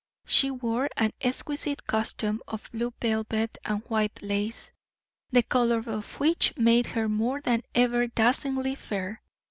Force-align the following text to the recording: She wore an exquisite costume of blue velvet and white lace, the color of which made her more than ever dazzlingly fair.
She 0.25 0.49
wore 0.49 0.89
an 0.97 1.13
exquisite 1.21 1.85
costume 1.85 2.41
of 2.47 2.71
blue 2.71 2.91
velvet 2.99 3.59
and 3.63 3.83
white 3.83 4.23
lace, 4.23 4.71
the 5.29 5.43
color 5.43 5.83
of 5.85 6.19
which 6.19 6.57
made 6.57 6.87
her 6.87 7.07
more 7.07 7.39
than 7.39 7.61
ever 7.75 8.07
dazzlingly 8.07 8.73
fair. 8.75 9.21